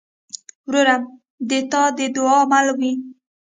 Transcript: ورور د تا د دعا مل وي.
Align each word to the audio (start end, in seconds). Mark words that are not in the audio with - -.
ورور 0.69 0.89
د 1.49 1.51
تا 1.71 1.83
د 1.97 1.99
دعا 2.15 2.39
مل 2.51 2.67
وي. 2.79 2.91